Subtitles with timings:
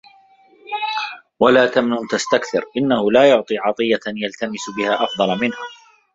[1.39, 5.63] وَلَا تَمْنُنْ تَسْتَكْثِرْ إنَّهُ لَا يُعْطِي عَطِيَّةً يَلْتَمِسُ بِهَا أَفْضَلَ مِنْهَا